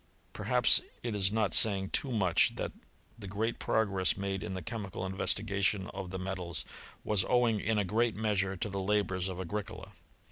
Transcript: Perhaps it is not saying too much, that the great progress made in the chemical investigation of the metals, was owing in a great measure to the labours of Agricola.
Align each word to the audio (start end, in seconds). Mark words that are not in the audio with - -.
Perhaps 0.33 0.81
it 1.03 1.15
is 1.15 1.31
not 1.31 1.53
saying 1.53 1.91
too 1.91 2.11
much, 2.11 2.55
that 2.55 2.71
the 3.19 3.27
great 3.27 3.59
progress 3.59 4.17
made 4.17 4.41
in 4.41 4.55
the 4.55 4.61
chemical 4.63 5.05
investigation 5.05 5.89
of 5.93 6.09
the 6.09 6.17
metals, 6.17 6.65
was 7.03 7.23
owing 7.29 7.59
in 7.59 7.77
a 7.77 7.85
great 7.85 8.15
measure 8.15 8.57
to 8.57 8.69
the 8.69 8.79
labours 8.79 9.29
of 9.29 9.39
Agricola. 9.39 9.91